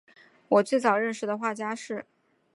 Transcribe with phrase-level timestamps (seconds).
[0.47, 2.03] 我最早认识的画家是